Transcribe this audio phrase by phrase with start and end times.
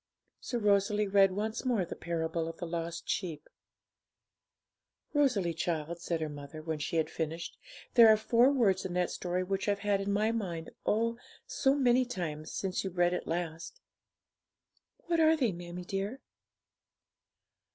[0.39, 3.47] So Rosalie read once more the parable of the Lost Sheep.
[5.13, 7.55] 'Rosalie, child,' said her mother, when she had finished,
[7.93, 11.75] 'there are four words in that story which I've had in my mind, oh, so
[11.75, 13.79] many times, since you read it last.'
[15.05, 16.19] 'What are they, mammie dear?'